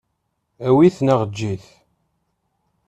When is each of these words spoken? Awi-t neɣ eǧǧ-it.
Awi-t 0.67 0.97
neɣ 1.01 1.19
eǧǧ-it. 1.25 1.65